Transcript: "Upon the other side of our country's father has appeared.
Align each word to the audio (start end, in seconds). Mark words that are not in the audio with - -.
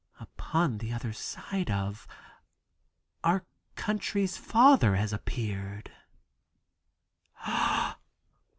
"Upon 0.19 0.79
the 0.79 0.91
other 0.91 1.13
side 1.13 1.69
of 1.69 2.07
our 3.23 3.45
country's 3.75 4.35
father 4.35 4.95
has 4.95 5.13
appeared. 5.13 5.91